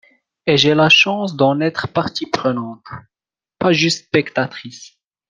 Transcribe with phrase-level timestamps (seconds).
[0.47, 2.83] Et j’ai la chance d’en être partie prenante,
[3.59, 4.93] pas juste spectatrice.